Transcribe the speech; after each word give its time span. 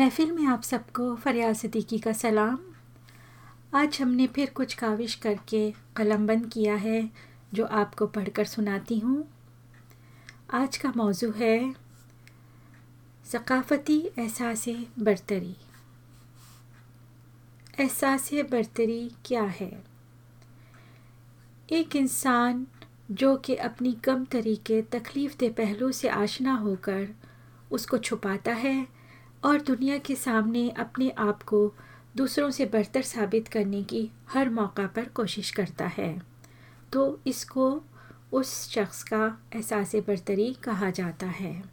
महफिल 0.00 0.32
में 0.32 0.46
आप 0.46 0.62
सबको 0.62 1.16
फरियाद 1.16 1.54
सिद्दीकी 1.54 1.98
का 1.98 2.12
सलाम। 2.12 2.58
आज 3.74 4.02
हमने 4.02 4.26
फिर 4.26 4.50
कुछ 4.50 4.74
काविश 4.74 5.14
करके 5.14 5.74
कलम 5.96 6.26
बंद 6.26 6.46
किया 6.46 6.74
है, 6.74 7.10
जो 7.54 7.64
आपको 7.64 8.06
पढ़कर 8.06 8.44
सुनाती 8.44 8.98
हूँ। 8.98 9.28
आज 10.54 10.76
का 10.76 10.92
मौजू 10.96 11.30
है 11.30 11.74
सकाफ़ती 13.24 14.10
एहसास 14.18 14.64
बरतरी। 14.98 15.56
एहसास 17.80 18.30
बरतरी 18.34 19.10
क्या 19.24 19.42
है? 19.42 19.84
एक 21.72 21.96
इंसान 21.96 22.66
जो 23.10 23.36
कि 23.36 23.54
अपनी 23.54 23.92
कम 23.92 24.24
तरीके 24.24 24.82
तकलीफ़ 24.82 25.36
दे 25.38 25.50
पहलू 25.50 25.92
से 25.92 26.08
आशना 26.08 26.54
होकर 26.54 27.08
उसको 27.70 27.98
छुपाता 27.98 28.52
है 28.52 28.99
और 29.44 29.60
दुनिया 29.60 29.98
के 29.98 30.14
सामने 30.14 30.70
अपने 30.70 31.10
आप 31.10 31.42
को 31.42 31.74
दूसरों 32.16 32.50
से 32.50 32.66
बरतर 32.66 33.02
साबित 33.02 33.48
करने 33.48 33.82
की 33.82 34.10
हर 34.28 34.50
मौका 34.50 34.86
पर 34.86 35.04
कोशिश 35.04 35.50
करता 35.50 35.86
है। 35.86 36.22
तो 36.92 37.20
इसको 37.26 37.82
उस 38.32 38.70
शख्स 38.70 39.02
का 39.02 39.38
एहसास 39.54 39.94
बरतरी 39.96 40.54
कहा 40.54 40.90
जाता 40.90 41.26
है। 41.26 41.64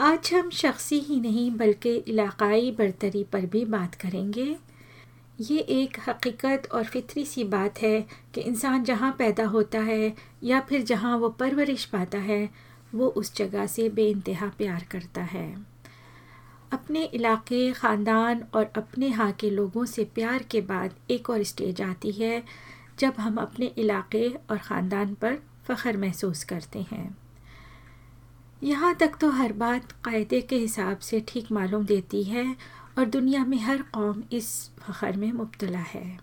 आज 0.00 0.30
हम 0.34 0.50
शख्सी 0.50 0.98
ही 0.98 1.20
नहीं, 1.20 1.56
बल्कि 1.56 1.96
इलाकाई 1.96 2.70
बरतरी 2.70 3.24
पर 3.24 3.46
भी 3.46 3.64
बात 3.64 3.94
करेंगे। 3.94 4.56
ये 5.40 5.58
एक 5.58 5.96
हकीकत 6.08 6.68
और 6.72 6.84
फितरी 6.84 7.24
सी 7.24 7.44
बात 7.44 7.82
है 7.82 8.06
कि 8.34 8.40
इंसान 8.40 8.84
जहाँ 8.84 9.16
पैदा 9.18 9.46
होता 9.46 9.78
है 9.78 10.14
या 10.42 10.60
फिर 10.60 10.82
जहाँ 10.82 11.18
वो 11.18 11.28
परवरिश 11.28 11.84
पाता 11.84 12.18
है 12.18 12.67
वो 12.92 13.06
उस 13.08 13.34
जगह 13.36 13.66
से 13.66 13.88
बेानतहा 13.88 14.46
प्यार 14.58 14.86
करता 14.90 15.22
है। 15.22 15.48
अपने 16.72 17.04
इलाके, 17.04 17.70
ख़ानदान 17.72 18.44
और 18.54 18.72
अपने 18.76 19.06
यहाँ 19.06 19.32
के 19.32 19.50
लोगों 19.50 19.84
से 19.84 20.04
प्यार 20.04 20.42
के 20.42 20.60
बाद 20.62 20.94
एक 21.10 21.30
और 21.30 21.42
स्टेज 21.42 21.80
आती 21.82 22.12
है, 22.12 22.42
जब 22.98 23.14
हम 23.18 23.36
अपने 23.36 23.66
इलाके 23.78 24.28
और 24.28 24.58
ख़ानदान 24.58 25.14
पर 25.14 25.38
फ़ख्र 25.66 25.96
महसूस 25.96 26.44
करते 26.44 26.86
हैं। 26.92 27.16
यहाँ 28.62 28.94
तक 28.94 29.16
तो 29.20 29.30
हर 29.30 29.52
बात 29.52 29.92
कायदे 30.04 30.40
के 30.40 30.56
हिसाब 30.56 30.98
से 30.98 31.20
ठीक 31.28 31.50
मालूम 31.52 31.84
देती 31.86 32.22
है 32.24 32.44
और 32.98 33.04
दुनिया 33.06 33.44
में 33.44 33.58
हर 33.58 33.82
कौम 33.94 34.22
इस 34.32 34.48
फ़ख्र 34.78 35.16
में 35.16 35.32
मुबतला 35.32 35.78
है। 35.78 36.18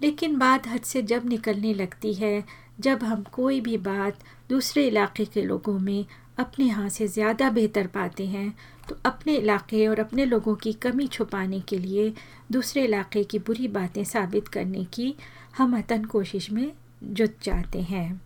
लेकिन 0.00 0.36
बात 0.38 0.66
हद 0.68 0.82
से 0.82 1.02
जब 1.02 1.26
निकलने 1.26 1.72
लगती 1.74 2.12
है 2.14 2.44
जब 2.78 3.02
हम 3.02 3.22
कोई 3.32 3.60
भी 3.60 3.76
बात 3.78 4.18
दूसरे 4.50 4.86
इलाके 4.86 5.24
के 5.24 5.42
लोगों 5.42 5.78
में 5.78 6.04
अपने 6.38 6.64
यहाँ 6.64 6.88
से 6.88 7.06
ज़्यादा 7.08 7.50
बेहतर 7.50 7.86
पाते 7.86 8.26
हैं 8.26 8.52
तो 8.88 8.96
अपने 9.04 9.34
इलाके 9.36 9.86
और 9.86 10.00
अपने 10.00 10.24
लोगों 10.24 10.54
की 10.54 10.72
कमी 10.72 11.06
छुपाने 11.06 11.60
के 11.60 11.78
लिए 11.78 12.12
दूसरे 12.52 12.84
इलाके 12.84 13.24
की 13.24 13.38
बुरी 13.38 13.68
बातें 13.68 14.02
साबित 14.04 14.48
करने 14.48 14.84
की 14.84 15.14
हम 15.58 15.76
अतन 15.78 16.04
कोशिश 16.04 16.50
में 16.50 16.72
जुट 17.04 17.42
जाते 17.42 17.80
हैं। 17.82 18.20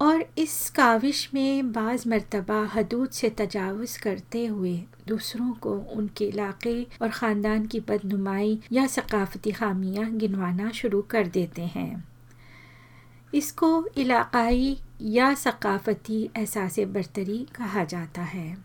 और 0.00 0.24
इस 0.38 0.70
काविश 0.70 1.28
में 1.34 1.72
बाज़ 1.72 2.08
मरतबा 2.08 2.62
हदूद 2.74 3.10
से 3.10 3.28
तजावज़ 3.30 3.98
करते 4.00 4.44
हुए 4.46 4.74
दूसरों 5.08 5.52
को 5.52 5.74
उनके 5.94 6.24
इलाके 6.24 6.82
और 7.02 7.08
ख़ानदान 7.08 7.66
की 7.66 7.80
बदनुमाई 7.80 8.58
या 8.72 8.86
सकाफ़ती 8.86 9.52
खामियाँ 9.52 10.10
गिनवाना 10.10 10.70
शुरू 10.70 11.02
कर 11.02 11.26
देते 11.28 11.62
हैं। 11.66 12.04
इसको 13.34 13.86
इलाकाई 13.96 14.80
या 15.02 15.34
सकाफ़ती 15.34 16.30
एहसास 16.36 16.78
बरतरी 16.78 17.46
कहा 17.54 17.84
जाता 17.84 18.22
है। 18.22 18.64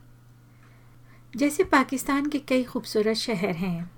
जैसे 1.35 1.63
पाकिस्तान 1.63 2.29
के 2.29 2.39
कई 2.39 2.63
खूबसूरत 2.63 3.15
शहर 3.15 3.55
हैं, 3.55 3.91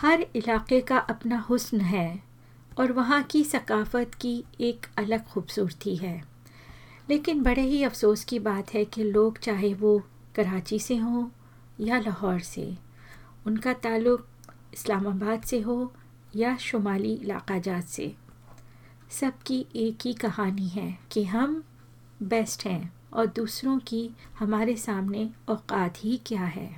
हर 0.00 0.26
इलाके 0.36 0.80
का 0.80 0.98
अपना 0.98 1.38
हुस्न 1.38 1.80
है 1.80 2.22
और 2.78 2.92
वहाँ 2.92 3.22
की 3.22 3.44
सकाफ़त 3.44 4.14
की 4.14 4.44
एक 4.60 4.86
अलग 4.98 5.24
खूबसूरती 5.24 5.96
है। 5.96 6.24
लेकिन 7.10 7.42
बड़े 7.42 7.62
ही 7.62 7.82
अफसोस 7.82 8.24
की 8.24 8.38
बात 8.38 8.74
है 8.74 8.84
कि 8.84 9.04
लोग 9.04 9.38
चाहे 9.38 9.74
वो 9.74 10.02
कराची 10.34 10.78
से 10.78 10.96
हों 10.96 11.28
या 11.80 11.98
लाहौर 11.98 12.40
से, 12.40 12.76
उनका 13.46 13.72
ताल्लुक़ 13.72 14.22
इस्लामाबाद 14.74 15.42
से 15.42 15.60
हो 15.60 15.92
या 16.36 16.56
शुमाली 16.56 17.14
इलाका 17.14 17.58
जात 17.58 17.84
से। 17.84 18.14
सबकी 19.10 19.66
एक 19.76 19.98
ही 20.04 20.12
कहानी 20.14 20.68
है 20.68 20.98
कि 21.12 21.24
हम 21.24 21.62
बेस्ट 22.22 22.64
हैं 22.66 22.92
और 23.12 23.26
दूसरों 23.26 23.78
की 23.78 24.10
हमारे 24.38 24.76
सामने 24.76 25.28
औकात 25.48 25.94
ही 25.96 26.20
क्या 26.26 26.44
है। 26.44 26.68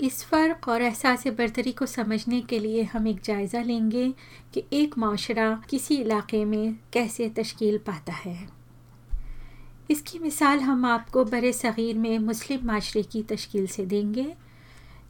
इस 0.00 0.22
फ़र्क 0.24 0.68
और 0.68 0.82
एहसास 0.82 1.26
बरतरी 1.28 1.72
को 1.72 1.86
समझने 1.86 2.40
के 2.40 2.58
लिए 2.58 2.82
हम 2.82 3.06
एक 3.08 3.20
जायज़ा 3.20 3.62
लेंगे 3.62 4.08
कि 4.54 4.64
एक 4.72 4.98
माशरा 4.98 5.62
किसी 5.70 5.96
इलाके 5.96 6.44
में 6.44 6.76
कैसे 6.92 7.28
तश्कील 7.28 7.78
पाता 7.78 8.12
है। 8.12 8.48
इसकी 9.90 10.18
मिसाल 10.18 10.60
हम 10.60 10.84
आपको 10.84 11.24
बर 11.24 11.50
सग़ीर 11.52 11.98
में 11.98 12.18
मुस्लिम 12.18 12.66
माशरे 12.66 13.02
की 13.02 13.22
तश्कील 13.22 13.66
से 13.66 13.86
देंगे। 13.86 14.32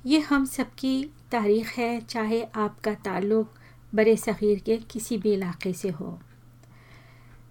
ये 0.07 0.19
हम 0.21 0.45
सबकी 0.45 1.05
तारीख़ 1.33 1.71
है, 1.77 2.01
चाहे 2.01 2.43
आपका 2.43 2.95
ताल्लुक़ 2.95 3.59
बर 3.95 4.15
सग़ीर 4.17 4.59
के 4.59 4.77
किसी 4.91 5.19
भी 5.19 5.33
इलाके 5.33 5.73
से 5.73 5.89
हो। 5.91 6.19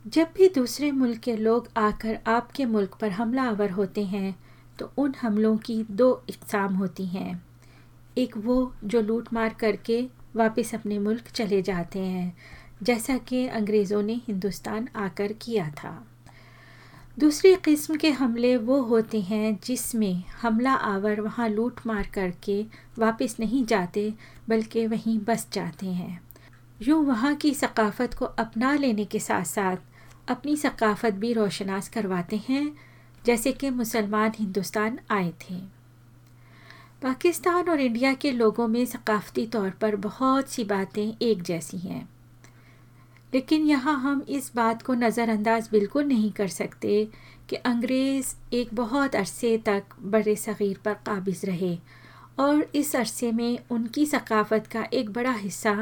जब 0.06 0.28
भी 0.35 0.47
दूसरे 0.50 0.91
मुल्क 0.91 1.19
के 1.19 1.35
लोग 1.35 1.68
आकर 1.78 2.19
आपके 2.28 2.66
मुल्क 2.66 2.96
पर 3.02 3.12
हमला 3.12 3.44
आवर 3.44 3.72
होते 3.72 4.03
हैं 4.06 4.35
तो 4.79 4.91
उन 4.97 5.13
हमलों 5.22 5.56
की 5.57 5.84
दो 5.91 6.24
इकसाम 6.29 6.74
होती 6.74 7.06
हैं। 7.06 7.41
एक 8.18 8.38
वो 8.38 8.74
जो 8.84 9.02
लूट 9.02 9.28
मार 9.34 9.53
करके 9.53 10.02
वापस 10.35 10.74
अपने 10.75 10.97
मुल्क 11.00 11.28
चले 11.28 11.62
जाते 11.62 12.00
हैं, 12.00 12.34
जैसा 12.84 13.18
कि 13.18 13.46
अंग्रेज़ों 13.47 14.02
ने 14.02 14.13
हिंदुस्तान 14.28 14.88
आकर 14.96 15.34
किया 15.34 15.69
था। 15.73 15.94
दूसरी 17.18 17.56
किस्म 17.56 17.96
के 17.96 18.09
हमले 18.12 18.56
वो 18.58 18.81
होते 18.81 19.22
हैं 19.22 19.58
जिसमें 19.63 20.23
हमला 20.41 20.73
आवर 20.73 21.22
वहाँ 21.22 21.47
लूट 21.50 21.79
मार 21.88 22.08
करके 22.13 22.62
वापस 22.97 23.35
नहीं 23.40 23.66
जाते, 23.66 24.13
बल्कि 24.50 24.88
वहीं 24.88 25.19
बस 25.19 25.47
जाते 25.53 25.88
हैं। 25.88 26.22
यूँ 26.88 27.06
वहाँ 27.06 27.36
की 27.36 27.53
सकाफ़त 27.53 28.14
को 28.14 28.25
अपना 28.25 28.75
लेने 28.75 29.06
के 29.06 29.19
साथ 29.19 29.44
साथ 29.44 29.78
अपनी 30.30 30.58
सकाफ़त 30.58 31.14
भी 31.14 31.34
रोशनास 31.34 31.90
करवाते 31.90 32.42
हैं, 32.50 32.78
जैसे 33.25 33.52
कि 33.52 33.69
मुसलमान 33.69 34.31
हिंदुस्तान 34.36 35.00
आए 35.12 35.30
थे। 35.30 35.56
पाकिस्तान 37.02 37.70
और 37.70 37.81
इंडिया 37.81 38.14
के 38.14 38.31
लोगों 38.31 38.68
में 38.68 38.86
सकाफ़ती 38.86 39.47
तौर 39.47 39.70
पर 39.70 39.96
बहुत 39.96 40.50
सी 40.50 40.64
बातें 40.64 41.16
एक 41.22 41.44
जैसी 41.44 41.78
हैं। 41.78 42.09
लेकिन 43.34 43.66
यहाँ 43.66 44.00
हम 44.00 44.25
इस 44.30 44.52
बात 44.56 44.81
को 44.81 44.94
नज़रअंदाज 44.94 45.70
बिल्कुल 45.72 46.03
नहीं 46.03 46.31
कर 46.31 46.47
सकते 46.47 47.08
कि 47.50 47.56
अंग्रेज़ 47.56 48.36
एक 48.53 48.70
बहुत 48.74 49.16
अरसे 49.16 49.58
तक 49.58 49.84
बर 50.02 50.36
सग़ीर 50.36 50.80
पर 50.86 50.94
काबिज़ 50.94 51.46
रहे 51.46 51.78
और 52.38 52.68
इस 52.75 52.96
अरसे 52.96 53.31
में 53.31 53.59
उनकी 53.72 54.06
सकाफ़त 54.06 54.68
का 54.68 54.86
एक 54.94 55.09
बड़ा 55.09 55.31
हिस्सा 55.31 55.74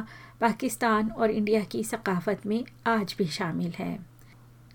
पाकिस्तान 0.42 1.10
और 1.10 1.32
इंडिया 1.32 1.64
की 1.64 1.84
सकाफ़त 1.84 2.46
में 2.46 2.64
आज 2.88 3.16
भी 3.18 3.26
शामिल 3.28 3.72
है। 3.78 4.00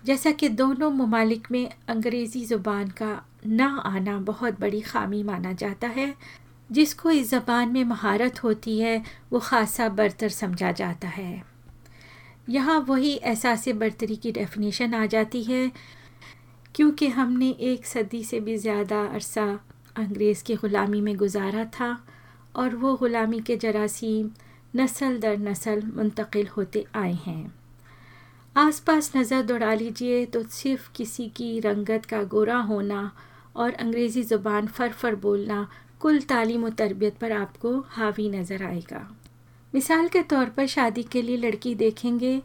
जैसा 0.03 0.31
कि 0.31 0.49
दोनों 0.49 0.89
ममालिक 0.91 1.47
में 1.51 1.69
अंग्रेज़ी 1.89 2.45
ज़ुबान 2.45 2.89
का 2.89 3.21
ना 3.45 3.67
आना 3.85 4.17
बहुत 4.19 4.59
बड़ी 4.59 4.81
खामी 4.81 5.23
माना 5.23 5.53
जाता 5.53 5.87
है, 5.87 6.13
जिसको 6.69 7.11
इस 7.11 7.29
ज़बान 7.29 7.69
में 7.69 7.83
महारत 7.83 8.43
होती 8.43 8.79
है, 8.79 9.03
वो 9.31 9.39
ख़ासा 9.39 9.89
बरतर 9.89 10.29
समझा 10.29 10.71
जाता 10.71 11.07
है। 11.07 11.43
यहाँ 12.49 12.79
वही 12.79 13.13
एहसास 13.13 13.67
बरतरी 13.69 14.15
की 14.15 14.31
डेफिनेशन 14.31 14.93
आ 14.93 15.05
जाती 15.05 15.43
है, 15.43 15.71
क्योंकि 16.75 17.07
हमने 17.07 17.49
एक 17.49 17.85
सदी 17.85 18.23
से 18.23 18.39
भी 18.39 18.57
ज़्यादा 18.57 19.01
अरसा 19.05 19.47
अंग्रेज़ 19.95 20.43
की 20.43 20.55
ग़ुलामी 20.55 21.01
में 21.01 21.15
गुजारा 21.17 21.65
था 21.73 21.97
और 22.55 22.75
वो 22.75 22.95
ग़ुलामी 22.97 23.39
के 23.41 23.57
जरासीम 23.57 24.29
नस्ल 24.73 25.19
दर 25.19 25.37
नस्ल 25.39 25.81
मुंतकिल 25.95 26.47
होते 26.47 26.85
आए 26.95 27.13
हैं। 27.25 27.53
आसपास 28.55 29.11
नज़र 29.15 29.41
दौड़ा 29.43 29.73
लीजिए 29.73 30.25
तो 30.25 30.43
सिर्फ़ 30.43 30.91
किसी 30.95 31.27
की 31.29 31.59
रंगत 31.59 32.05
का 32.05 32.23
गोरा 32.25 32.57
होना 32.63 33.11
और 33.55 33.73
अंग्रेज़ी 33.73 34.23
ज़ुबान 34.23 34.67
फर 34.67 34.91
फर 34.91 35.15
बोलना 35.17 35.67
कुल 36.01 36.19
तालीम 36.29 36.65
व 36.65 36.69
तरबियत 36.73 37.17
पर 37.17 37.31
आपको 37.31 37.77
हावी 37.89 38.29
नज़र 38.29 38.63
आएगा। 38.63 39.07
मिसाल 39.73 40.07
के 40.07 40.21
तौर 40.23 40.49
पर 40.49 40.67
शादी 40.67 41.03
के 41.03 41.21
लिए 41.21 41.37
लड़की 41.37 41.73
देखेंगे 41.75 42.41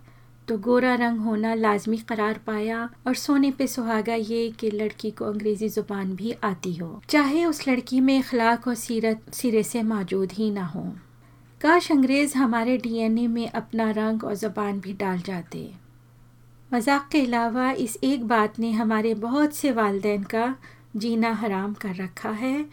तो 0.49 0.57
गोरा 0.59 0.95
रंग 0.95 1.21
होना 1.21 1.55
लाजमी 1.55 1.97
करार 2.09 2.41
पाया 2.47 2.89
और 3.07 3.15
सोने 3.15 3.51
पे 3.51 3.67
सुहागा 3.67 4.15
ये 4.15 4.49
कि 4.51 4.71
लड़की 4.71 5.11
को 5.11 5.25
अंग्रेज़ी 5.25 5.69
ज़ुबान 5.69 6.15
भी 6.17 6.33
आती 6.45 6.75
हो। 6.77 7.01
चाहे 7.09 7.45
उस 7.45 7.67
लड़की 7.69 8.01
में 8.01 8.19
अखलाक 8.19 8.69
और 8.69 8.75
सीरत, 8.75 9.23
सिरे 9.33 9.63
से 9.63 9.83
मौजूद 9.83 10.33
ही 10.33 10.51
ना 10.51 10.65
हो। 10.67 10.83
काश 11.61 11.91
अंग्रेज़ 11.93 12.37
हमारे 12.39 12.77
डीएनए 12.79 13.27
में 13.27 13.49
अपना 13.49 13.91
रंग 13.91 14.25
और 14.25 14.35
ज़बान 14.35 14.81
भी 14.81 14.93
डाल 14.93 15.19
जाते। 15.21 15.71
मज़ाक 16.71 17.09
के 17.13 17.21
अलावा 17.21 17.71
इस 17.73 17.99
एक 18.05 18.25
बात 18.25 18.59
ने 18.59 18.71
हमारे 18.73 19.15
बहुत 19.15 19.55
से 19.55 19.71
वालदेन 19.73 20.23
का 20.25 20.55
जीना 20.97 21.33
हराम 21.33 21.75
कर 21.75 21.95
रखा 21.95 22.31
है। 22.31 22.65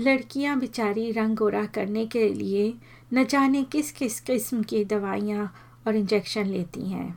लड़कियाँ 0.00 0.58
बेचारी 0.58 1.10
रंग 1.12 1.36
गोरा 1.36 1.64
करने 1.66 2.06
के 2.06 2.28
लिए 2.28 2.72
न 3.14 3.24
जाने 3.24 3.62
किस 3.62 3.92
किस 3.92 4.20
किस्म 4.20 4.62
की 4.62 4.84
दवाइयाँ 4.84 5.52
और 5.90 5.96
इंजेक्शन 5.96 6.46
लेती 6.46 6.88
हैं। 6.88 7.08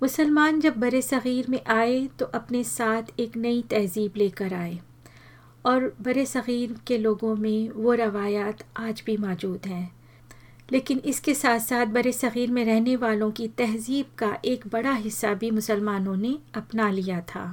मुसलमान 0.00 0.60
जब 0.60 0.76
बड़े 0.76 1.02
सग़ीर 1.02 1.46
में 1.48 1.60
आए 1.66 2.06
तो 2.18 2.26
अपने 2.34 2.62
साथ 2.64 3.20
एक 3.20 3.36
नई 3.36 3.62
तहज़ीब 3.62 4.16
लेकर 4.16 4.54
आए। 4.54 4.78
और 5.66 5.92
बड़े 6.02 6.24
सग़ीर 6.26 6.74
के 6.86 6.98
लोगों 6.98 7.34
में 7.36 7.68
वो 7.70 7.94
रवायात 7.94 8.62
आज 8.76 9.02
भी 9.06 9.16
मौजूद 9.16 9.66
हैं। 9.66 9.90
लेकिन 10.72 10.98
इसके 10.98 11.34
साथ 11.34 11.58
साथ 11.58 11.86
बड़े 11.86 12.12
सग़ीर 12.12 12.50
में 12.50 12.64
रहने 12.64 12.96
वालों 12.96 13.30
की 13.30 13.48
तहज़ीब 13.48 14.06
का 14.18 14.36
एक 14.44 14.66
बड़ा 14.68 14.92
हिस्सा 14.92 15.34
भी 15.34 15.50
मुसलमानों 15.50 16.16
ने 16.16 16.38
अपना 16.54 16.90
लिया 16.90 17.20
था। 17.20 17.44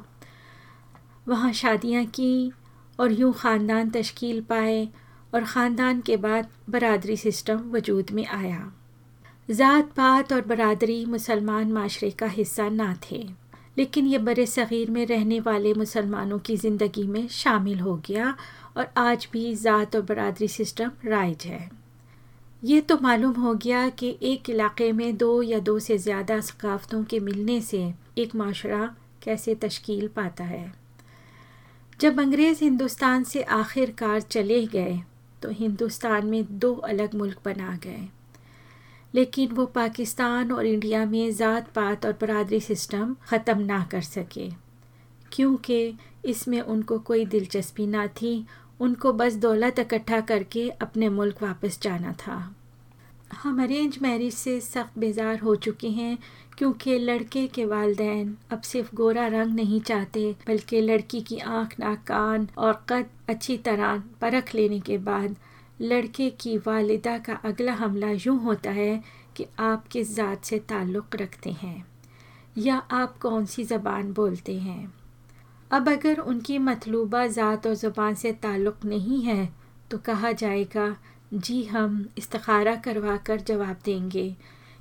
वहाँ 1.28 1.54
शादियाँ 1.54 2.06
की 2.06 2.52
और 3.00 3.12
यूँ 3.12 3.34
ख़ानदान 3.34 3.90
तश्कील 3.90 4.42
पाए 4.42 4.88
और 5.34 5.44
ख़ानदान 5.44 6.02
के 6.02 6.18
बाद 6.18 6.50
बरदरी 6.70 7.18
सिस्टम 7.18 7.70
वजूद 7.72 8.12
में 8.12 8.26
आया। 8.28 8.72
ज़ात 9.50 9.90
पात 9.96 10.32
और 10.34 10.42
बरदरी 10.42 11.06
मुसलमान 11.06 11.72
माशरे 11.72 12.10
का 12.12 12.28
हिस्सा 12.28 12.68
ना 12.70 12.94
थे। 13.02 13.18
लेकिन 13.78 14.06
ये 14.08 14.18
बड़े 14.20 14.46
सग़ीर 14.46 14.92
में 14.92 15.06
रहने 15.06 15.40
वाले 15.40 15.74
मुसलमानों 15.74 16.40
की 16.40 16.56
ज़िंदगी 16.58 17.06
में 17.08 17.28
शामिल 17.28 17.80
हो 17.80 17.96
गया 18.08 18.36
और 18.78 18.88
आज 18.98 19.28
भी 19.34 19.54
ज़ात 19.56 19.96
और 19.96 20.02
बरदरी 20.02 20.48
सिस्टम 20.48 20.92
राइज 21.06 21.46
है। 21.46 21.70
ये 22.64 22.80
तो 22.82 22.98
मालूम 23.02 23.34
हो 23.34 23.54
गया 23.56 23.88
कि 23.90 24.16
एक 24.24 24.50
इलाके 24.50 24.92
में 24.92 25.18
दो 25.18 25.42
या 25.42 25.60
दो 25.60 25.78
से 25.80 25.98
ज़्यादा 25.98 26.40
सकाफ़तों 26.42 27.04
के 27.04 27.20
मिलने 27.20 27.60
से 27.62 27.84
एक 28.18 28.36
माशरा 28.36 28.86
कैसे 29.24 29.56
तश्कील 29.56 30.08
पाता 30.08 30.44
है। 30.44 30.72
जब 32.00 32.20
अंग्रेज़ 32.20 32.64
हिंदुस्तान 32.64 33.24
से 33.24 33.44
आखिरकार 33.44 34.22
चले 34.22 34.66
गए 34.68 35.00
तो 35.42 35.50
हिंदुस्तान 35.54 36.26
में 36.26 36.44
दो 36.60 36.74
अलग 36.76 37.16
मुल्क 37.16 37.40
बना 37.46 37.76
गए। 37.84 38.08
लेकिन 39.16 39.52
वो 39.52 39.66
पाकिस्तान 39.66 40.52
और 40.52 40.66
इंडिया 40.66 41.06
में 41.06 41.32
ज़ात 41.32 41.70
पात 41.76 42.06
और 42.06 42.18
बरदरी 42.22 42.60
सिस्टम 42.60 43.16
ख़त्म 43.30 43.60
ना 43.60 43.84
कर 43.92 44.02
सके। 44.02 44.50
क्योंकि 45.32 45.94
इसमें 46.26 46.60
उनको 46.62 47.00
कोई 47.00 47.26
दिलचस्पी 47.26 47.88
ना 47.88 48.06
थी, 48.08 48.46
उनको 48.80 49.14
बस 49.14 49.36
दौलत 49.36 49.80
इकट्ठा 49.80 50.20
करके 50.22 50.70
अपने 50.82 51.10
मुल्क 51.10 51.44
वापस 51.44 51.80
जाना 51.82 52.12
था। 52.12 52.56
हम 53.44 53.62
अरेंज 53.64 53.98
मैरिज 54.02 54.34
से 54.34 54.60
सख्त 54.62 54.98
बेजार 55.00 55.40
हो 55.40 55.56
चुके 55.56 55.90
हैं, 55.90 56.18
क्योंकि 56.58 56.98
लड़के 57.00 57.46
के 57.48 57.66
वालदेन 57.66 58.36
अब 58.52 58.62
सिर्फ़ 58.62 58.96
गोरा 58.96 59.28
रंग 59.28 59.56
नहीं 59.56 59.80
चाहते, 59.82 60.36
बल्कि 60.48 60.82
लड़की 60.82 61.22
की 61.22 61.38
आँख, 61.38 61.80
नाक, 61.80 62.04
कान 62.08 62.48
और 62.58 62.86
कद 62.90 63.06
अच्छी 63.30 63.58
तरह 63.58 64.04
परख 64.22 64.56
लेने 64.56 64.80
के 64.80 64.98
बाद 64.98 65.36
लड़के 65.80 66.30
की 66.32 66.58
वालिदा 66.58 67.18
का 67.18 67.34
अगला 67.46 67.74
हमला 67.74 68.10
यूँ 68.10 68.38
होता 68.44 68.72
है 68.72 69.02
कि 69.36 69.46
आप 69.62 69.88
किस 69.88 70.14
ज़ात 70.16 70.46
से 70.46 70.60
ताल्लुक़ 70.60 71.16
रखते 71.18 71.52
हैं, 71.54 71.86
या 72.58 72.76
आप 72.78 73.18
कौन 73.18 73.46
सी 73.46 73.64
ज़बान 73.64 74.12
बोलते 74.14 74.58
हैं। 74.60 74.94
अब 75.72 75.90
अगर 75.90 76.20
उनकी 76.20 76.58
मतलूबा 76.60 77.26
ज़ात 77.30 77.68
और 77.68 77.74
ज़ुबान 77.76 78.16
से 78.16 78.32
ताल्लुक़ 78.34 78.86
नहीं 78.86 79.22
है 79.24 79.50
तो 79.92 79.98
कहा 79.98 80.32
जाएगा, 80.34 80.96
जी 81.34 81.64
हम 81.66 82.06
इस्तारा 82.18 82.76
करवा 82.78 83.18
कर 83.18 83.42
जवाब 83.42 83.78
देंगे। 83.86 84.36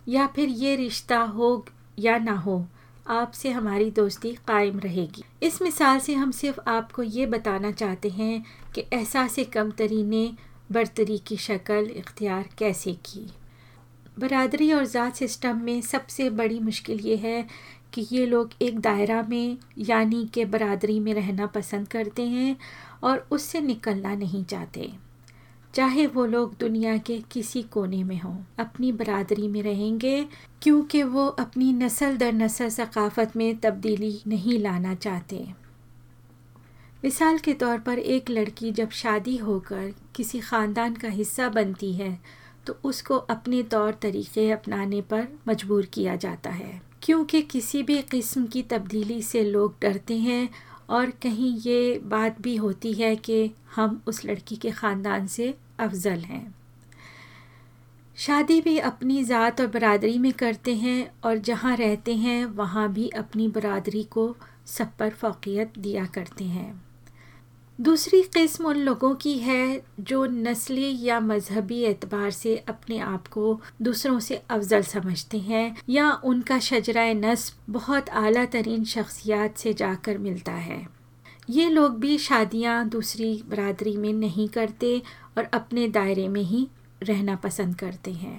या 0.06 0.26
फिर, 0.26 0.48
ये 0.48 0.76
रिश्ता 0.76 1.18
हो 1.18 1.64
या 1.98 2.16
ना 2.18 2.32
हो, 2.36 2.64
आपसे 3.06 3.50
हमारी 3.50 3.90
दोस्ती 3.90 4.32
कायम 4.48 4.78
रहेगी। 4.80 5.24
इस 5.42 5.60
मिसाल 5.62 5.98
से 5.98 6.14
हम 6.14 6.30
सिर्फ़ 6.32 6.60
आपको 6.68 7.02
ये 7.02 7.26
बताना 7.26 7.70
चाहते 7.72 8.08
हैं 8.10 8.44
कि 8.74 8.84
एहसास 8.92 9.36
कमतरी 9.54 10.02
ने 10.04 10.30
बरतरी 10.74 11.18
की 11.18 11.36
शक्ल 11.36 11.90
इख्तियार 11.96 12.48
कैसे 12.58 12.92
की? 13.06 13.26
बरदरी 14.18 14.72
और 14.72 14.84
ज़ात 14.84 15.16
सिस्टम 15.16 15.60
में 15.60 15.80
सबसे 15.82 16.28
बड़ी 16.30 16.58
मुश्किल 16.60 17.00
ये 17.00 17.16
है 17.16 17.46
कि 17.94 18.06
ये 18.12 18.26
लोग 18.26 18.50
एक 18.62 18.78
दायरा 18.80 19.22
में, 19.22 19.56
यानी 19.78 20.24
कि 20.26 20.44
बरदरी 20.44 20.98
में 21.00 21.12
रहना 21.14 21.46
पसंद 21.46 21.88
करते 21.88 22.22
हैं 22.22 22.56
और 23.04 23.26
उससे 23.30 23.60
निकलना 23.60 24.14
नहीं 24.14 24.44
चाहते। 24.44 24.90
चाहे 25.74 26.06
वो 26.06 26.24
लोग 26.26 26.54
दुनिया 26.58 26.96
के 26.98 27.18
किसी 27.32 27.62
कोने 27.62 28.02
में 28.04 28.20
हों, 28.20 28.36
अपनी 28.58 28.92
बरदरी 28.92 29.48
में 29.48 29.62
रहेंगे, 29.62 30.26
क्योंकि 30.62 31.02
वो 31.02 31.26
अपनी 31.26 31.72
नस्ल 31.72 32.16
दर 32.16 32.32
नस्ल 32.32 32.68
सकाफ़त 32.68 33.36
में 33.36 33.56
तब्दीली 33.56 34.18
नहीं 34.26 34.58
लाना 34.58 34.94
चाहते। 34.94 35.46
मिसाल 37.04 37.38
के 37.38 37.52
तौर 37.52 37.78
पर 37.78 37.98
एक 37.98 38.30
लड़की 38.30 38.70
जब 38.72 38.90
शादी 38.90 39.36
होकर 39.36 39.92
किसी 40.16 40.38
ख़ानदान 40.40 40.94
का 40.94 41.08
हिस्सा 41.08 41.48
बनती 41.48 41.92
है 41.92 42.18
तो 42.66 42.76
उसको 42.84 43.16
अपने 43.30 43.62
तौर 43.62 43.94
तरीक़े 44.02 44.50
अपनाने 44.50 45.00
पर 45.00 45.26
मजबूर 45.48 45.86
किया 45.86 46.14
जाता 46.16 46.50
है। 46.50 46.80
क्योंकि 47.02 47.42
किसी 47.42 47.82
भी 47.82 48.00
किस्म 48.02 48.46
की 48.46 48.62
तब्दीली 48.62 49.20
से 49.22 49.42
लोग 49.44 49.74
डरते 49.82 50.16
हैं 50.18 50.48
और 50.90 51.10
कहीं 51.22 51.52
ये 51.56 51.98
बात 52.04 52.40
भी 52.42 52.54
होती 52.56 52.92
है 52.92 53.14
कि 53.16 53.50
हम 53.74 54.00
उस 54.06 54.24
लड़की 54.24 54.56
के 54.56 54.70
ख़ानदान 54.70 55.26
से 55.26 55.54
अफजल 55.80 56.20
हैं। 56.20 56.54
शादी 58.16 58.60
भी 58.60 58.78
अपनी 58.78 59.22
ज़ात 59.24 59.60
और 59.60 59.66
बरदरी 59.66 60.18
में 60.18 60.32
करते 60.32 60.74
हैं 60.76 61.10
और 61.24 61.38
जहाँ 61.40 61.76
रहते 61.76 62.14
हैं, 62.16 62.44
वहाँ 62.46 62.92
भी 62.92 63.08
अपनी 63.08 63.48
बरदरी 63.50 64.04
को 64.10 64.34
सब 64.68 64.96
पर 64.98 65.10
फ़ोकियत 65.12 65.78
दिया 65.78 66.06
करते 66.06 66.44
हैं। 66.46 66.83
दूसरी 67.78 68.20
किस्म 68.22 68.66
उन 68.66 68.76
लोगों 68.76 69.14
की 69.14 69.32
है 69.38 69.82
जो 70.00 70.24
नस्ली 70.26 70.98
या 71.02 71.18
मजहबी 71.20 71.80
एतबार 71.82 72.30
से 72.30 72.56
अपने 72.68 72.98
आप 72.98 73.26
को 73.28 73.60
दूसरों 73.82 74.18
से 74.20 74.36
अफजल 74.50 74.82
समझते 74.82 75.38
हैं 75.38 75.76
या 75.90 76.10
उनका 76.24 76.58
शजरा 76.58 77.04
नस्ब 77.12 77.72
बहुत 77.72 78.08
आला 78.10 78.44
तरीन 78.44 78.84
शख्सियात 78.84 79.56
से 79.56 79.72
जाकर 79.72 80.18
मिलता 80.18 80.52
है। 80.52 80.86
ये 81.50 81.68
लोग 81.70 81.98
भी 82.00 82.18
शादियाँ 82.18 82.88
दूसरी 82.88 83.32
बरदरी 83.48 83.96
में 83.96 84.12
नहीं 84.12 84.48
करते 84.48 85.00
और 85.38 85.48
अपने 85.54 85.88
दायरे 85.88 86.28
में 86.28 86.42
ही 86.42 86.66
रहना 87.02 87.36
पसंद 87.36 87.76
करते 87.76 88.12
हैं। 88.12 88.38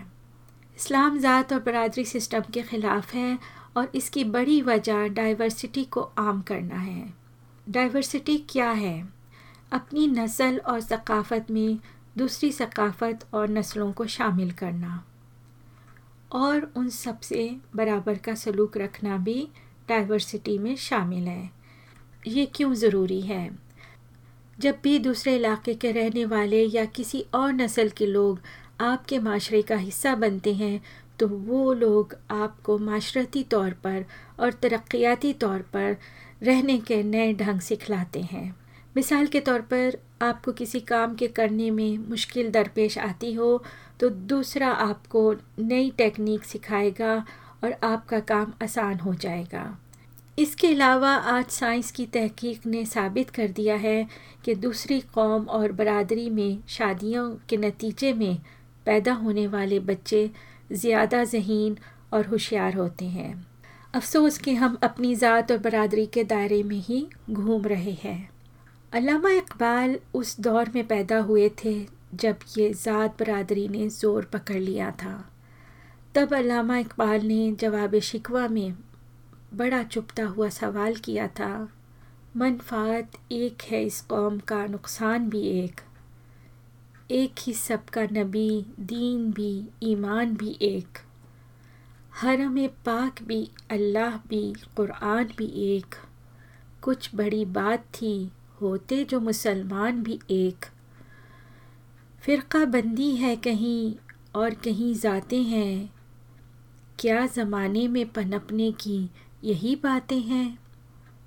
इस्लाम 0.77 1.17
ज़ात 1.19 1.53
और 1.53 1.59
बरदरी 1.59 2.05
सिस्टम 2.05 2.43
के 2.53 2.61
ख़िलाफ़ 2.61 3.15
है 3.15 3.37
और 3.77 3.91
इसकी 3.95 4.23
बड़ी 4.23 4.61
वजह 4.61 5.07
डाइवर्सिटी 5.09 5.83
को 5.83 6.01
आम 6.19 6.41
करना 6.41 6.75
है। 6.75 7.13
डाइवर्सिटी 7.67 8.37
क्या 8.49 8.69
है? 8.71 9.14
अपनी 9.71 10.07
नस्ल 10.07 10.57
और 10.57 10.79
सकाफ़त 10.79 11.51
में 11.51 11.79
दूसरी 12.17 12.51
सकाफ़त 12.51 13.27
और 13.33 13.49
नस्लों 13.49 13.91
को 13.91 14.05
शामिल 14.05 14.51
करना। 14.51 15.05
और 16.31 16.73
उन 16.77 16.89
सबसे 16.89 17.57
बराबर 17.75 18.17
का 18.17 18.35
सलूक 18.35 18.77
रखना 18.77 19.17
भी 19.17 19.47
डाइवर्सिटी 19.89 20.57
में 20.57 20.75
शामिल 20.75 21.27
है। 21.27 21.49
ये 22.27 22.45
क्यों 22.45 22.73
ज़रूरी 22.73 23.21
है? 23.21 23.49
जब 24.59 24.79
भी 24.83 24.99
दूसरे 24.99 25.35
इलाके 25.35 25.73
के 25.73 25.91
रहने 25.91 26.25
वाले 26.25 26.63
या 26.65 26.85
किसी 26.85 27.25
और 27.33 27.53
नस्ल 27.53 27.89
के 27.89 28.05
लोग 28.05 28.39
आपके 28.81 29.19
माशरे 29.19 29.61
का 29.61 29.75
हिस्सा 29.75 30.15
बनते 30.15 30.53
हैं 30.53 30.81
तो 31.19 31.27
वो 31.27 31.73
लोग 31.73 32.15
आपको 32.31 32.77
माशरती 32.77 33.43
तौर 33.43 33.71
पर 33.71 34.05
और 34.39 34.53
तरक्याती 34.53 35.33
तौर 35.33 35.61
पर 35.61 35.97
रहने 36.43 36.77
के 36.77 37.03
नए 37.03 37.33
ढंग 37.33 37.59
सिखलाते 37.59 38.21
हैं। 38.21 38.64
मिसाल 38.95 39.27
के 39.27 39.39
तौर 39.39 39.61
पर 39.71 39.97
आपको 40.21 40.51
किसी 40.53 40.79
काम 40.79 41.15
के 41.15 41.27
करने 41.29 41.69
में 41.71 41.97
मुश्किल 42.09 42.51
दरपेश 42.51 42.97
आती 42.97 43.33
हो 43.33 43.63
तो 43.99 44.09
दूसरा 44.09 44.67
आपको 44.67 45.31
नई 45.59 45.89
टेक्निक 45.97 46.43
सिखाएगा 46.43 47.15
और 47.63 47.75
आपका 47.83 48.19
काम 48.21 48.53
आसान 48.63 48.99
हो 48.99 49.13
जाएगा। 49.15 49.65
इसके 50.37 50.67
अलावा 50.67 51.09
आज 51.09 51.45
साइंस 51.49 51.91
की 51.91 52.05
तहकीक 52.05 52.65
ने 52.65 52.85
साबित 52.85 53.29
कर 53.29 53.47
दिया 53.49 53.75
है 53.77 54.07
कि 54.45 54.55
दूसरी 54.57 54.99
कौम 55.13 55.45
और 55.49 55.71
बरदरी 55.71 56.29
में 56.29 56.57
शादियों 56.67 57.29
के 57.49 57.57
नतीजे 57.57 58.13
में 58.13 58.37
पैदा 58.85 59.13
होने 59.13 59.47
वाले 59.47 59.79
बच्चे 59.81 60.29
ज़्यादा 60.73 61.23
जहीन 61.23 61.77
और 62.13 62.27
होशियार 62.27 62.73
होते 62.73 63.05
हैं। 63.07 63.45
अफसोस 63.93 64.37
कि 64.37 64.53
हम 64.55 64.77
अपनी 64.83 65.13
ज़ात 65.15 65.51
और 65.51 65.57
बरदरी 65.59 66.05
के 66.05 66.23
दायरे 66.23 66.61
में 66.63 66.79
ही 66.79 67.05
घूम 67.31 67.65
रहे 67.65 67.95
हैं। 68.03 68.34
अलामा 68.93 69.29
इकबाल 69.29 69.97
उस 70.13 70.39
दौर 70.39 70.69
में 70.75 70.87
पैदा 70.87 71.17
हुए 71.19 71.49
थे 71.63 71.73
जब 72.13 72.39
ये 72.57 72.71
ज़ात 72.73 73.21
बरदरी 73.21 73.67
ने 73.67 73.87
ज़ोर 73.89 74.25
पकड़ 74.25 74.55
लिया 74.55 74.91
था। 74.91 75.13
तब 76.15 76.33
अलामा 76.33 76.77
इकबाल 76.77 77.25
ने 77.27 77.51
जवाब 77.51 77.99
शिकवा 77.99 78.47
में 78.47 78.75
बड़ा 79.53 79.81
चुपता 79.83 80.25
हुआ 80.25 80.49
सवाल 80.49 80.95
किया 80.95 81.27
था, 81.27 81.67
मनफात 82.37 83.17
एक 83.31 83.61
है 83.61 83.83
इस 83.85 83.99
कौम 84.01 84.37
का, 84.39 84.65
नुकसान 84.65 85.29
भी 85.29 85.41
एक। 85.63 85.81
एक 87.11 87.39
ही 87.39 87.53
सबका 87.53 88.03
नबी, 88.11 88.65
दीन 88.79 89.31
भी, 89.31 89.67
ईमान 89.83 90.35
भी 90.35 90.57
एक। 90.61 90.97
हरम 92.21 92.65
पाक 92.85 93.21
भी, 93.23 93.47
अल्लाह 93.71 94.17
भी 94.29 94.53
कुरान 94.75 95.33
भी 95.37 95.51
एक। 95.75 95.95
कुछ 96.81 97.09
बड़ी 97.15 97.45
बात 97.45 97.85
थी 97.93 98.31
होते 98.61 99.03
जो 99.03 99.19
मुसलमान 99.19 100.03
भी 100.03 100.19
एक। 100.31 100.65
फ़िरका 102.21 102.65
बंदी 102.65 103.15
है 103.15 103.35
कहीं 103.35 103.95
और 104.35 104.53
कहीं 104.53 104.95
जाते 104.95 105.41
हैं। 105.41 105.93
क्या 106.99 107.27
ज़माने 107.27 107.87
में 107.87 108.09
पनपने 108.09 108.71
की 108.71 109.09
यही 109.43 109.75
बातें 109.75 110.21
हैं? 110.21 110.59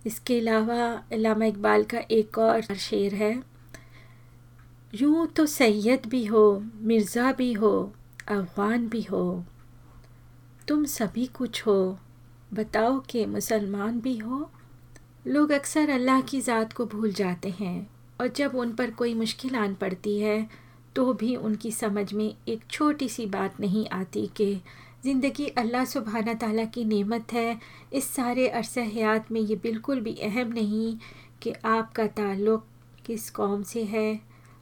इसके 0.06 0.38
अलावा 0.40 1.02
अलामा 1.12 1.44
इकबाल 1.44 1.84
का 1.84 1.98
एक 1.98 2.38
और 2.38 2.62
शेर 2.62 3.14
है। 3.14 3.42
यूँ 4.94 5.26
तो 5.26 5.46
सैयद 5.46 6.06
भी 6.06 6.24
हो, 6.24 6.64
मिर्ज़ा 6.76 7.32
भी 7.32 7.52
हो, 7.52 7.92
अफ़गान 8.28 8.88
भी 8.88 9.02
हो। 9.02 9.44
तुम 10.68 10.84
सभी 10.84 11.26
कुछ 11.26 11.66
हो, 11.66 11.98
बताओ 12.54 13.00
कि 13.00 13.26
मुसलमान 13.26 14.00
भी 14.00 14.18
हो 14.18 14.50
लोग 15.26 15.50
अक्सर 15.52 15.90
अल्लाह 15.90 16.20
की 16.20 16.40
ज़ात 16.40 16.72
को 16.72 16.84
भूल 16.86 17.12
जाते 17.12 17.48
हैं 17.50 17.88
और 18.20 18.28
जब 18.36 18.54
उन 18.54 18.72
पर 18.72 18.90
कोई 18.90 19.14
मुश्किल 19.14 19.56
आन 19.56 19.74
पड़ती 19.74 20.18
है 20.20 20.46
तो 20.96 21.12
भी 21.12 21.34
उनकी 21.36 21.72
समझ 21.72 22.12
में 22.12 22.34
एक 22.48 22.60
छोटी 22.70 23.08
सी 23.08 23.26
बात 23.26 23.58
नहीं 23.60 23.86
आती 23.92 24.26
कि 24.36 24.54
ज़िंदगी 25.04 25.46
अल्लाह 25.58 25.84
सुबहाना 25.84 26.34
ताला 26.34 26.64
की 26.64 26.84
नेमत 26.84 27.32
है। 27.32 27.58
इस 27.92 28.08
सारे 28.14 28.46
अरसा 28.50 28.80
हयात 28.84 29.30
में 29.32 29.40
ये 29.40 29.56
बिल्कुल 29.56 30.00
भी 30.00 30.14
अहम 30.22 30.52
नहीं 30.52 30.96
कि 31.42 31.52
आपका 31.66 32.06
ताल्लुक़ 32.16 32.62
किस 33.06 33.28
कौम 33.30 33.62
से 33.62 33.82
है, 33.84 34.20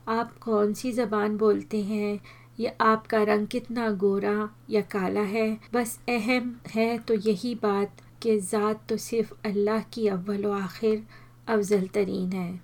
आप 0.08 0.36
कौन 0.40 0.74
सी 0.74 0.92
ज़बान 0.92 1.36
बोलते 1.36 1.82
हैं, 1.82 2.20
या 2.60 2.72
आपका 2.80 3.22
रंग 3.24 3.46
कितना 3.46 3.90
गोरा 3.96 4.48
या 4.70 4.80
काला 4.90 5.22
है। 5.30 5.48
बस 5.74 5.98
अहम 6.08 6.54
है 6.74 6.96
तो 6.98 7.14
यही 7.14 7.54
बात 7.62 8.02
कि 8.26 8.38
ज़ात 8.40 8.80
तो 8.88 8.96
सिर्फ़ 8.96 9.32
अल्लाह 9.44 9.82
की 9.82 10.06
अव्वल 10.08 10.46
व 10.46 10.52
आखिर 10.52 11.02
अफजल 11.48 11.86
तरीन 11.86 12.32
है। 12.32 12.60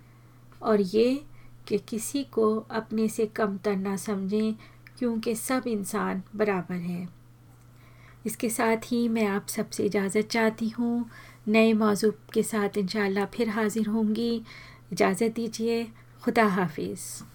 और 0.61 0.81
ये 0.81 1.23
कि 1.67 1.77
किसी 1.77 2.23
को 2.23 2.59
अपने 2.71 3.07
से 3.07 3.25
कम 3.25 3.57
तर 3.57 3.75
ना 3.75 3.95
समझें, 3.95 4.53
क्योंकि 4.97 5.35
सब 5.35 5.63
इंसान 5.67 6.23
बराबर 6.35 6.75
हैं। 6.75 7.09
इसके 8.25 8.49
साथ 8.49 8.77
ही 8.77 9.07
मैं 9.07 9.25
आप 9.25 9.47
सबसे 9.47 9.85
इजाज़त 9.85 10.27
चाहती 10.27 10.69
हूँ। 10.69 11.09
नए 11.47 11.73
मौजू 11.73 12.11
के 12.33 12.43
साथ 12.43 12.77
इन 12.77 13.25
फिर 13.25 13.49
हाज़िर 13.49 13.87
होंगी। 13.87 14.43
इजाज़त 14.93 15.33
दीजिए। 15.35 15.87
खुदा 16.23 16.45
हाफिज़। 16.45 17.32